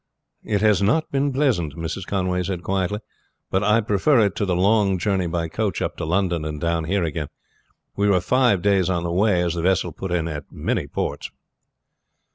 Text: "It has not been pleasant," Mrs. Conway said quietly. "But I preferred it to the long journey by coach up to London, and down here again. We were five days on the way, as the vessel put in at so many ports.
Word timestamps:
"It 0.43 0.61
has 0.61 0.81
not 0.81 1.11
been 1.11 1.31
pleasant," 1.31 1.75
Mrs. 1.75 2.07
Conway 2.07 2.41
said 2.41 2.63
quietly. 2.63 3.01
"But 3.51 3.63
I 3.63 3.81
preferred 3.81 4.21
it 4.23 4.35
to 4.37 4.47
the 4.47 4.55
long 4.55 4.97
journey 4.97 5.27
by 5.27 5.47
coach 5.47 5.79
up 5.79 5.95
to 5.97 6.05
London, 6.05 6.43
and 6.43 6.59
down 6.59 6.85
here 6.85 7.03
again. 7.03 7.27
We 7.95 8.09
were 8.09 8.19
five 8.19 8.63
days 8.63 8.89
on 8.89 9.03
the 9.03 9.11
way, 9.11 9.43
as 9.43 9.53
the 9.53 9.61
vessel 9.61 9.91
put 9.91 10.11
in 10.11 10.27
at 10.27 10.45
so 10.49 10.49
many 10.55 10.87
ports. 10.87 11.29